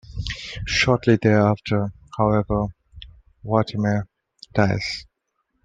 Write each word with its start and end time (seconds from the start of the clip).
Shortly 0.65 1.17
thereafter, 1.17 1.93
however, 2.17 2.69
Vortimer 3.45 4.07
dies. 4.51 5.05